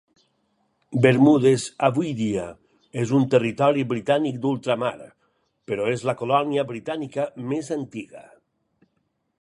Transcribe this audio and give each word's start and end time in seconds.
Bermudes 1.05 1.65
avui 1.87 2.13
dia 2.21 2.45
és 3.03 3.13
un 3.19 3.27
Territori 3.35 3.85
Britànic 3.93 4.41
d'Ultramar, 4.45 4.95
però 5.73 5.87
és 5.97 6.07
la 6.11 6.17
colònia 6.23 6.65
britànica 6.73 7.31
més 7.53 7.75
antiga. 7.81 8.29